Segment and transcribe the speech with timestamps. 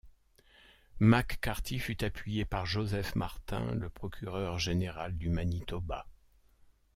[0.99, 6.07] McCarthy fut appuyé par Joseph Martin, le procureur général du Manitoba.